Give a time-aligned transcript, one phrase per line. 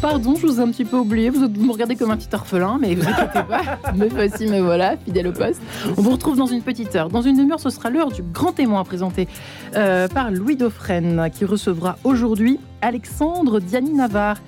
[0.00, 1.30] Pardon, je vous ai un petit peu oublié.
[1.30, 3.92] Vous me regardez comme un petit orphelin, mais vous inquiétez pas.
[3.94, 5.60] me voici, me voilà, fidèle au poste.
[5.96, 7.08] On vous retrouve dans une petite heure.
[7.08, 9.28] Dans une demi-heure, ce sera l'heure du grand témoin présenté
[9.76, 14.38] euh, par Louis Dauphren, qui recevra aujourd'hui Alexandre Diani Navarre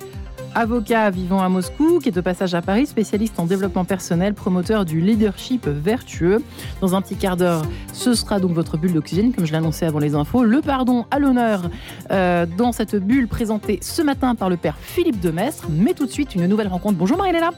[0.55, 4.85] avocat vivant à Moscou, qui est de passage à Paris, spécialiste en développement personnel, promoteur
[4.85, 6.41] du leadership vertueux.
[6.81, 9.99] Dans un petit quart d'heure, ce sera donc votre bulle d'oxygène, comme je l'annonçais avant
[9.99, 10.43] les infos.
[10.43, 11.69] Le pardon à l'honneur
[12.11, 15.67] euh, dans cette bulle présentée ce matin par le père Philippe Demestre.
[15.69, 16.97] Mais tout de suite, une nouvelle rencontre.
[16.97, 17.51] Bonjour Marie-Léla.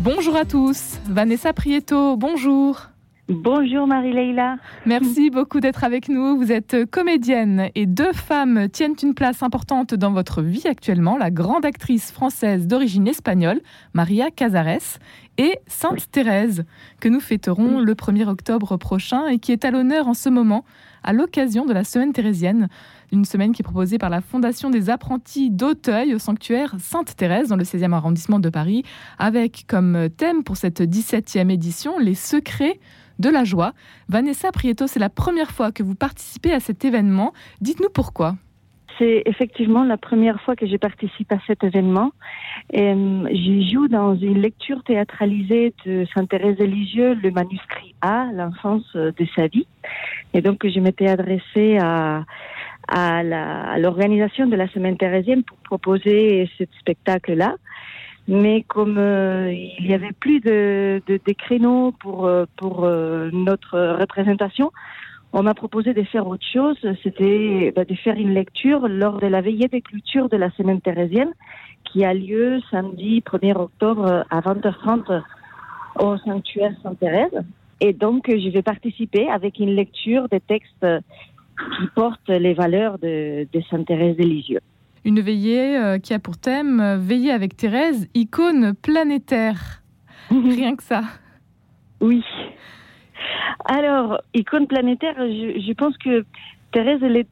[0.00, 0.98] Bonjour à tous.
[1.08, 2.93] Vanessa Prieto, bonjour.
[3.28, 4.58] Bonjour Marie-Leila.
[4.84, 6.36] Merci beaucoup d'être avec nous.
[6.36, 11.16] Vous êtes comédienne et deux femmes tiennent une place importante dans votre vie actuellement.
[11.16, 13.62] La grande actrice française d'origine espagnole,
[13.94, 14.98] Maria Casares,
[15.38, 16.64] et Sainte Thérèse,
[17.00, 20.64] que nous fêterons le 1er octobre prochain et qui est à l'honneur en ce moment
[21.02, 22.68] à l'occasion de la semaine thérésienne.
[23.12, 27.56] Une semaine qui est proposée par la Fondation des apprentis d'Auteuil au sanctuaire Sainte-Thérèse dans
[27.56, 28.84] le 16e arrondissement de Paris,
[29.18, 32.80] avec comme thème pour cette 17e édition les secrets
[33.18, 33.74] de la joie.
[34.08, 37.32] Vanessa Prieto, c'est la première fois que vous participez à cet événement.
[37.60, 38.36] Dites-nous pourquoi.
[38.98, 42.12] C'est effectivement la première fois que je participe à cet événement.
[42.76, 48.94] Euh, j'y joue dans une lecture théâtralisée de Sainte-Thérèse de Lisieux, le manuscrit A, l'enfance
[48.94, 49.66] de sa vie.
[50.32, 52.24] Et donc, je m'étais adressée à,
[53.78, 57.56] l'organisation de la Semaine thérésienne pour proposer ce spectacle-là
[58.26, 64.72] mais comme euh, il y avait plus de, de, créneaux pour pour euh, notre représentation,
[65.34, 66.78] on m'a proposé de faire autre chose.
[67.02, 70.80] C'était bah, de faire une lecture lors de la veillée des clôtures de la semaine
[70.80, 71.32] thérésienne,
[71.84, 75.22] qui a lieu samedi 1er octobre à 20h30
[75.98, 77.44] au sanctuaire Sainte-Thérèse.
[77.80, 80.86] Et donc, je vais participer avec une lecture des textes
[81.76, 84.60] qui portent les valeurs de, de Sainte-Thérèse de Lisieux.
[85.04, 89.82] Une veillée euh, qui a pour thème euh, Veiller avec Thérèse, icône planétaire.
[90.30, 91.02] Rien que ça.
[92.00, 92.24] Oui.
[93.64, 96.24] Alors, icône planétaire, je, pense que
[96.72, 97.24] Thérèse, elle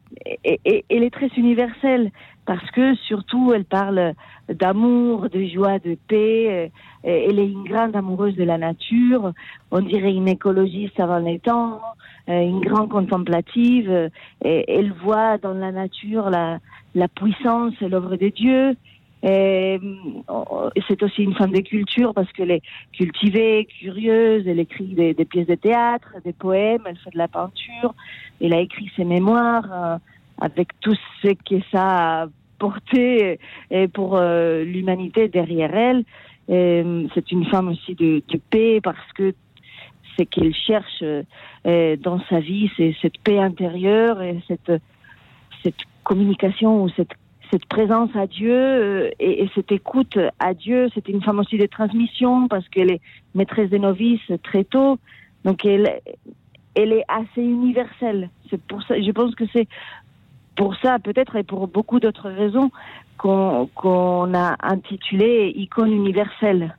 [0.45, 2.11] est, très universelle
[2.47, 4.15] parce que surtout, elle parle
[4.49, 6.71] d'amour, de joie, de paix.
[7.05, 9.33] Euh, elle est une grande amoureuse de la nature.
[9.71, 11.81] On dirait une écologiste avant les temps,
[12.29, 14.11] une grande contemplative.
[14.45, 16.59] Elle voit dans la nature la,
[16.95, 18.77] la puissance l'œuvre de Dieu.
[19.25, 19.79] Euh,
[20.89, 22.63] c'est aussi une femme de culture parce qu'elle est
[22.93, 27.95] cultivée, curieuse, elle écrit des, pièces de théâtre, des poèmes, elle fait de la peinture,
[28.41, 29.99] elle a écrit ses mémoires euh,
[30.41, 32.27] avec tout ce que ça a
[32.59, 33.39] porté
[33.93, 36.05] pour euh, l'humanité derrière elle.
[36.49, 39.35] C'est une femme aussi de, paix parce que
[40.17, 41.03] ce qu'elle cherche
[41.65, 44.73] dans sa vie, c'est cette paix intérieure et cette,
[45.63, 47.13] cette communication ou cette,
[47.53, 50.89] cette présence à Dieu euh, et, cette écoute à Dieu.
[50.95, 53.01] C'était une femme aussi de transmission parce qu'elle est
[53.35, 54.99] maîtresse des novices très tôt.
[55.45, 56.01] Donc elle,
[56.75, 58.31] est assez universelle.
[58.49, 59.69] C'est pour ça, je pense que c'est
[60.57, 62.71] pour ça peut-être et pour beaucoup d'autres raisons
[63.19, 66.75] qu'on a intitulé icône universelle.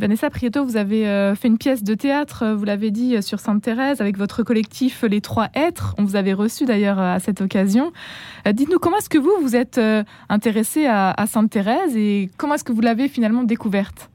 [0.00, 3.20] Vanessa Prieto, vous avez euh, fait une pièce de théâtre, euh, vous l'avez dit, euh,
[3.20, 5.94] sur Sainte-Thérèse avec votre collectif Les Trois Êtres.
[5.98, 7.92] On vous avait reçu d'ailleurs à cette occasion.
[8.50, 9.78] Dites-nous comment est-ce que vous vous êtes
[10.30, 14.10] intéressé à, Sainte-Thérèse et comment est-ce que vous l'avez finalement découverte?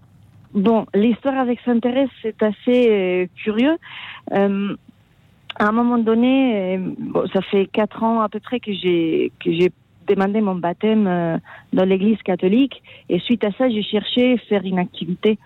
[0.56, 3.78] Bon, l'histoire avec Sainte-Thérèse, c'est assez curieux.
[4.32, 4.38] à
[5.60, 6.80] un moment donné,
[7.32, 9.72] ça fait quatre ans à peu près que j'ai que j'ai
[10.08, 11.40] demandé mon baptême
[11.74, 15.38] dans l'Église catholique et suite à ça, j'ai cherché faire une activité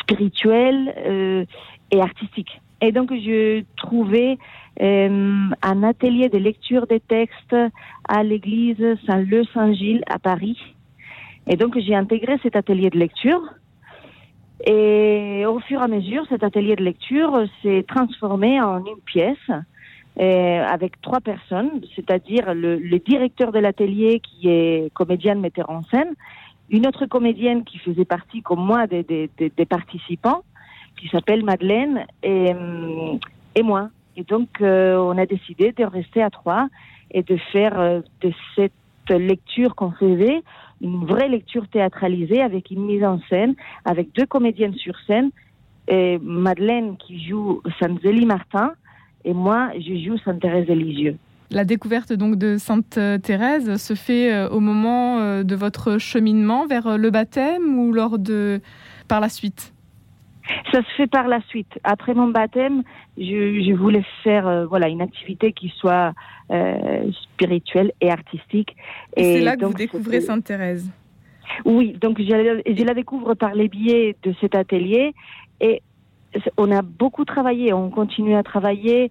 [0.00, 1.44] spirituelle euh,
[1.90, 2.60] et artistique.
[2.80, 4.38] Et donc, je trouvais
[4.80, 7.56] euh, un atelier de lecture des textes
[8.08, 10.58] à l'église Saint-Leu-Saint-Gilles à Paris.
[11.46, 13.42] Et donc, j'ai intégré cet atelier de lecture.
[14.66, 19.50] Et au fur et à mesure, cet atelier de lecture s'est transformé en une pièce
[20.20, 26.12] euh, avec trois personnes, c'est-à-dire le, directeur de l'atelier qui est comédienne metteur en scène,
[26.72, 29.28] une autre comédienne qui faisait partie, comme moi, des,
[29.68, 30.42] participants,
[30.98, 33.90] qui s'appelle Madeleine, et, euh, moi.
[34.16, 36.68] Et donc, euh, on a décidé de rester à trois
[37.10, 38.72] et de faire euh, de cette
[39.10, 40.42] lecture qu'on faisait
[40.80, 43.54] une vraie lecture théâtralisée avec une mise en scène,
[43.84, 45.30] avec deux comédiennes sur scène,
[46.22, 48.72] Madeleine qui joue Sanzeli Martin,
[49.24, 51.16] et moi, je joue Sainte-Thérèse de.
[51.52, 56.66] La découverte donc de Sainte Thérèse se fait euh, au moment euh, de votre cheminement
[56.66, 58.60] vers euh, le baptême ou lors de
[59.06, 59.74] par la suite?
[60.72, 61.78] Ça se fait par la suite.
[61.84, 62.82] Après mon baptême,
[63.16, 66.14] je, je voulais faire euh, voilà une activité qui soit
[66.50, 68.74] euh, spirituelle et artistique.
[69.16, 70.90] Et, c'est là que vous découvrez Sainte Thérèse.
[71.64, 75.14] Oui, donc je, je, la découvre par les billets de cet atelier
[75.60, 75.82] et
[76.56, 79.10] on a beaucoup travaillé, on continue à travailler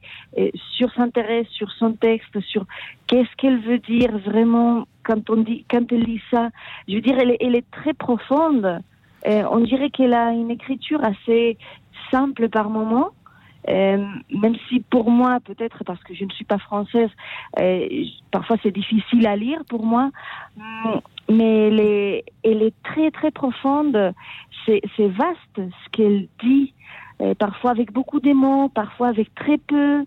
[0.77, 2.65] sur Thérèse, sur son texte, sur
[3.07, 6.49] qu'est-ce qu'elle veut dire vraiment quand on dit, elle lit ça.
[6.87, 8.79] Je veux dire, elle, est très profonde.
[9.25, 11.57] On dirait qu'elle a une écriture assez
[12.11, 13.09] simple par moment.
[13.67, 17.09] Même si pour moi, peut-être parce que je ne suis pas française,
[18.31, 20.09] parfois c'est difficile à lire pour moi,
[21.29, 24.13] mais elle est, elle est très très profonde.
[24.65, 26.73] C'est vaste ce qu'elle dit,
[27.37, 30.05] parfois avec beaucoup d'émots, parfois avec très peu.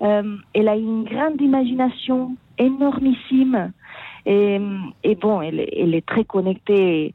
[0.00, 3.72] elle a une grande imagination, énormissime,
[4.26, 4.60] et,
[5.04, 7.14] et bon, elle, elle est très connectée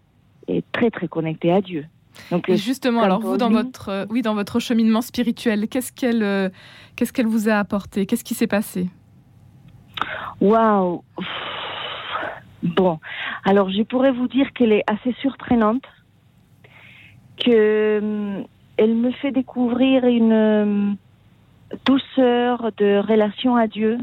[0.71, 1.85] très très connectée à Dieu.
[2.29, 6.23] Donc, et justement, alors vous, dans votre, euh, oui, dans votre cheminement spirituel, qu'est-ce qu'elle
[6.23, 6.49] euh,
[6.95, 8.05] qu'est-ce qu'elle vous a apporté?
[8.05, 8.89] Qu'est-ce qui s'est passé?
[10.41, 11.03] Waouh.
[12.63, 12.99] Bon,
[13.45, 15.83] alors je pourrais vous dire qu'elle est assez surprenante,
[17.43, 18.43] que euh,
[18.81, 20.97] elle me fait découvrir une
[21.85, 23.99] douceur de relation à Dieu,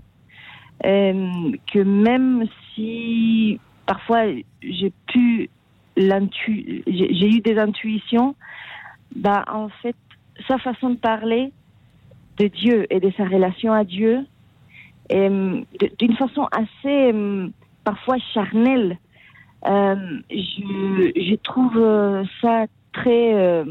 [0.83, 2.45] que même
[2.75, 4.27] si parfois
[4.63, 5.49] j'ai eu
[7.41, 8.37] des intuitions,
[9.17, 9.97] bah, en fait,
[10.47, 11.53] sa façon de parler
[12.39, 14.25] de Dieu et de sa relation à Dieu,
[15.11, 17.13] d'une façon assez
[17.83, 18.97] parfois charnelle,
[19.67, 21.75] euh, je, trouve
[22.41, 23.35] ça très.
[23.35, 23.65] Euh,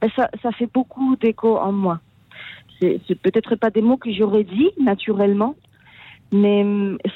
[0.00, 2.00] bah, ça, fait beaucoup d'écho en moi.
[2.80, 5.54] C'est peut-être pas des mots que j'aurais dit naturellement,
[6.32, 6.66] mais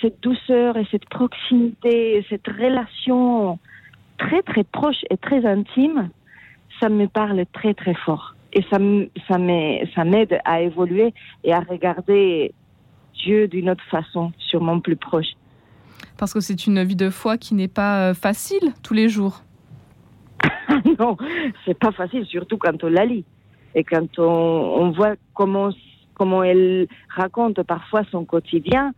[0.00, 3.58] cette douceur et cette proximité, cette relation
[4.18, 6.10] très très proche et très intime,
[6.80, 8.34] ça me parle très très fort.
[8.52, 8.78] Et ça,
[9.28, 11.12] ça m'aide à évoluer
[11.44, 12.54] et à regarder
[13.14, 15.34] Dieu d'une autre façon, sûrement plus proche.
[16.16, 19.42] Parce que c'est une vie de foi qui n'est pas euh, facile tous les jours.
[20.98, 21.16] non,
[21.64, 23.24] c'est pas facile, surtout quand on la lit.
[23.74, 25.70] Et quand on, voit comment,
[26.14, 28.92] comment elle raconte parfois son quotidien,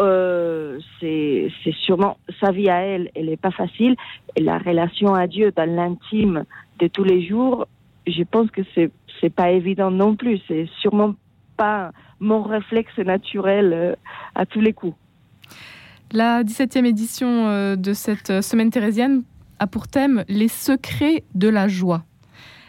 [0.00, 1.50] euh, c'est
[1.84, 3.96] sûrement sa vie à elle, elle n'est pas facile.
[4.34, 6.44] Et la relation à Dieu dans l'intime
[6.78, 7.66] de tous les jours,
[8.06, 8.90] je pense que c'est
[9.20, 10.40] c'est pas évident non plus.
[10.46, 11.14] C'est sûrement
[11.56, 13.94] pas mon réflexe naturel euh,
[14.34, 14.96] à tous les coups.
[16.12, 19.22] La 17e édition euh, de cette semaine thérésienne
[19.58, 22.04] a pour thème les secrets de la joie.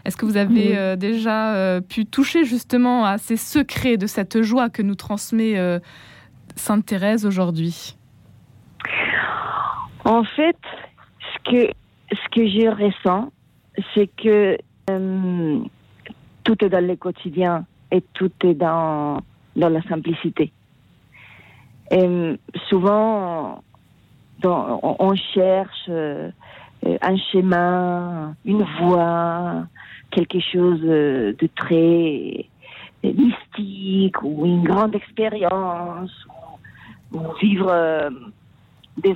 [0.05, 4.81] Est-ce que vous avez déjà pu toucher justement à ces secrets de cette joie que
[4.81, 5.55] nous transmet
[6.55, 7.97] Sainte Thérèse aujourd'hui?
[10.05, 10.57] En fait,
[11.19, 11.71] ce que,
[12.11, 13.31] ce que je ressens,
[13.93, 14.57] c'est que
[14.89, 15.59] euh,
[16.43, 19.19] tout est dans le quotidien et tout est dans,
[19.55, 20.51] dans la simplicité.
[21.91, 22.37] Et
[22.69, 23.63] souvent,
[24.43, 26.31] on, cherche euh,
[27.01, 29.67] un chemin, une voie,
[30.11, 32.47] quelque chose de très
[33.03, 36.11] mystique ou une grande expérience
[37.11, 38.09] ou vivre euh,
[38.97, 39.15] des,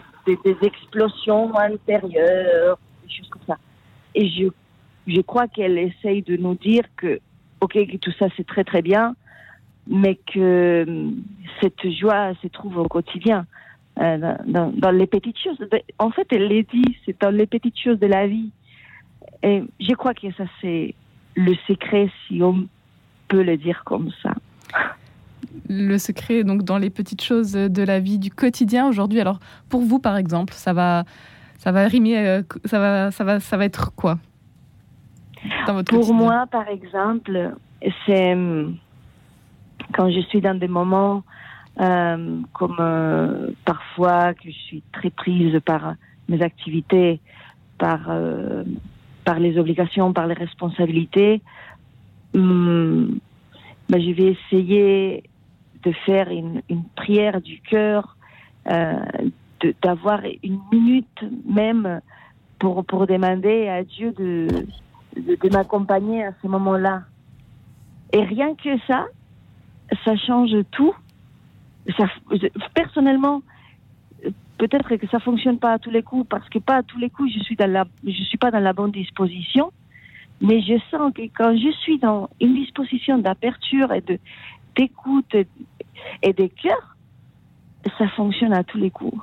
[0.61, 3.57] explosions intérieures, des choses comme ça.
[4.15, 4.47] Et je,
[5.07, 7.19] je crois qu'elle essaye de nous dire que,
[7.59, 9.15] ok, que tout ça c'est très très bien,
[9.87, 11.09] mais que euh,
[11.59, 13.45] cette joie se trouve au quotidien,
[13.99, 15.57] euh, dans, dans, les petites choses.
[15.99, 18.51] En fait, elle l'a dit, c'est dans les petites choses de la vie.
[19.43, 20.93] Et je crois que ça c'est
[21.35, 22.67] le secret, si on
[23.27, 24.33] peut le dire comme ça
[25.69, 29.19] le secret donc dans les petites choses de la vie du quotidien aujourd'hui.
[29.19, 31.03] Alors pour vous par exemple, ça va
[31.57, 34.17] ça va rimer euh, ça va ça va ça va être quoi
[35.67, 37.53] dans votre Pour moi par exemple,
[38.05, 38.77] c'est hum,
[39.93, 41.23] quand je suis dans des moments
[41.79, 45.95] euh, comme euh, parfois que je suis très prise par
[46.29, 47.19] mes activités,
[47.77, 48.09] par
[49.23, 51.41] par les obligations, par les responsabilités,
[52.33, 53.19] hum,
[53.89, 55.23] ben, je vais essayer
[55.83, 58.15] de faire une, une prière du cœur,
[58.67, 58.95] euh,
[59.81, 62.01] d'avoir une minute même
[62.59, 64.47] pour, pour demander à Dieu de,
[65.15, 67.03] de, m'accompagner à ce moment-là.
[68.13, 69.05] Et rien que ça,
[70.05, 70.93] ça change tout.
[71.97, 72.05] Ça,
[72.73, 73.41] personnellement,
[74.61, 77.09] peut-être que ça fonctionne pas à tous les coups parce que pas à tous les
[77.09, 79.71] coups je suis dans la je suis pas dans la bonne disposition
[80.39, 84.19] mais je sens que quand je suis dans une disposition d'aperture et de
[84.77, 85.35] d'écoute
[86.23, 86.95] et des cœurs,
[87.97, 89.17] ça fonctionne à tous les coups.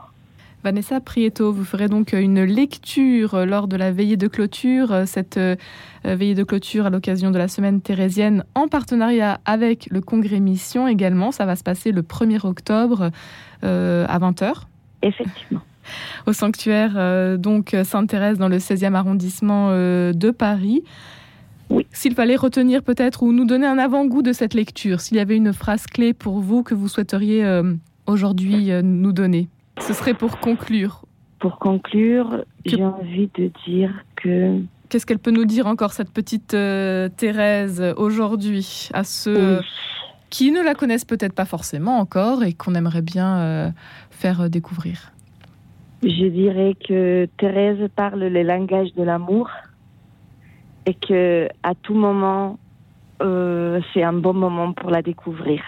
[0.62, 5.57] Vanessa Prieto, vous ferez donc une lecture lors de la veillée de clôture, cette euh,
[6.04, 10.87] veillée de clôture à l'occasion de la semaine thérésienne en partenariat avec le Congrès Mission
[10.87, 11.30] également.
[11.30, 13.11] Ça va se passer le 1er octobre
[13.64, 14.64] euh, à 20h.
[15.02, 15.61] Effectivement.
[16.26, 20.83] Au sanctuaire euh, donc Sainte-Thérèse dans le 16e arrondissement de Paris.
[21.71, 21.87] Oui.
[21.93, 25.37] S'il fallait retenir peut-être ou nous donner un avant-goût de cette lecture, s'il y avait
[25.37, 27.45] une phrase clé pour vous que vous souhaiteriez
[28.07, 29.49] aujourd'hui nous donner
[29.81, 31.05] ce serait pour conclure.
[31.38, 34.61] Pour conclure, j'ai envie de dire que...
[34.88, 39.61] Qu'est-ce qu'elle peut nous dire encore, cette petite euh, Thérèse, aujourd'hui, à ceux
[40.30, 43.70] qui ne la connaissent peut-être pas forcément encore et qu'on aimerait bien euh,
[44.11, 45.12] faire euh, découvrir
[46.02, 49.50] Je dirais que Thérèse parle le langage de l'amour
[50.87, 52.58] et que à tout moment,
[53.20, 55.61] c'est un bon moment pour la découvrir.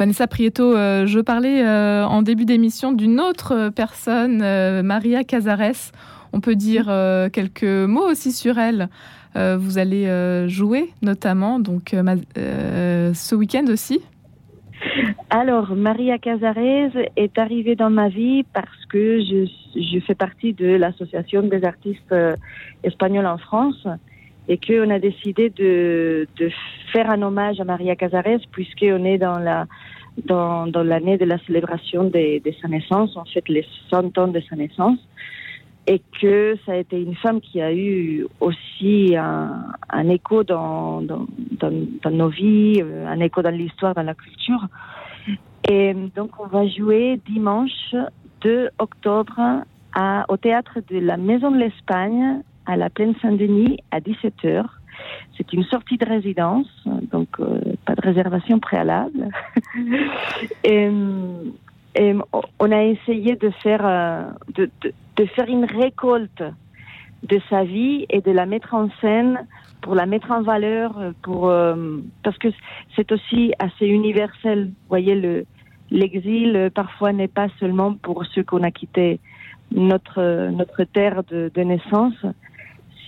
[0.00, 5.92] Vanessa Prieto, euh, je parlais euh, en début d'émission d'une autre personne, euh, Maria Casares.
[6.32, 6.86] On peut dire
[7.32, 8.88] quelques mots aussi sur elle.
[9.34, 14.00] Vous allez jouer notamment donc ce week-end aussi.
[15.28, 21.42] Alors, Maria Casares est arrivée dans ma vie parce que je, fais partie de l'association
[21.42, 22.14] des artistes
[22.82, 23.86] espagnols en France
[24.48, 26.26] et qu'on a décidé de,
[26.92, 29.66] faire un hommage à Maria Casares puisqu'on est dans la
[30.26, 34.40] dans, dans l'année de la célébration de, sa naissance, en fait les 100 ans de
[34.48, 34.98] sa naissance,
[35.86, 42.28] et que ça a été une femme qui a eu aussi un, écho dans, nos
[42.28, 44.66] vies, euh, un écho dans l'histoire, dans la culture.
[45.68, 47.94] Et donc on va jouer dimanche
[48.42, 49.64] 2 octobre
[50.28, 54.64] au théâtre de la Maison de l'Espagne à la Plaine Saint-Denis à 17h.
[55.36, 59.28] C'est une sortie de résidence, donc euh, pas de réservation préalable.
[60.64, 60.90] et,
[61.96, 64.22] on a essayé de faire, euh,
[64.54, 64.70] de,
[65.16, 66.42] de, faire une récolte
[67.24, 69.46] de sa vie et de la mettre en scène
[69.82, 72.48] pour la mettre en valeur, pour euh, parce que
[72.96, 74.66] c'est aussi assez universel.
[74.66, 75.44] Vous voyez, le
[75.90, 79.18] l'exil parfois n'est pas seulement pour ceux qu'on a quitté
[79.72, 82.14] notre notre terre de, de naissance,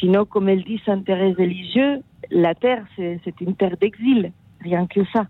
[0.03, 5.05] Sinon, comme elle dit Sainte Thérèse de la terre, c'est une terre d'exil, rien que
[5.13, 5.27] ça.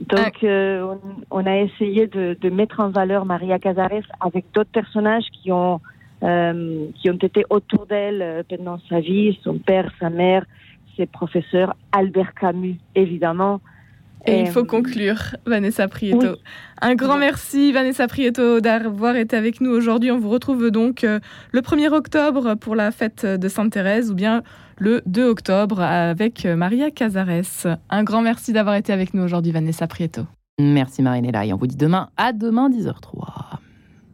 [0.00, 0.46] Donc, ah.
[0.46, 0.94] euh,
[1.30, 5.80] on, a essayé de, mettre en valeur Maria Casares avec d'autres personnages qui ont,
[6.22, 10.44] euh, qui ont été autour d'elle euh, pendant sa vie, son père, sa mère,
[10.96, 13.60] ses professeurs, Albert Camus, évidemment,
[14.26, 16.36] et il faut conclure, Vanessa Prieto.
[16.80, 20.10] Un grand merci, Vanessa Prieto, d'avoir été avec nous aujourd'hui.
[20.10, 21.18] On vous retrouve donc euh,
[21.52, 24.42] le 1er octobre pour la fête de Sainte-Thérèse ou bien
[24.78, 27.78] le 2 octobre avec Maria Casares.
[27.90, 30.22] Un grand merci d'avoir été avec nous aujourd'hui, Vanessa Prieto.
[30.60, 33.37] Merci Marinella et on vous dit demain à demain 10h03.